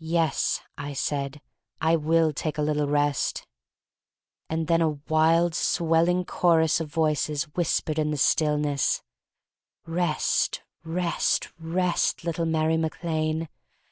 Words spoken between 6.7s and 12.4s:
of voices whispered in the stillness: "Rest, rest, rest,